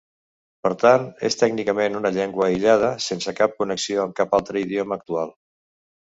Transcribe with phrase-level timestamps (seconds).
[0.67, 5.35] Per tant, és tècnicament una llengua aïllada, sense cap connexió amb cap altre idioma actual.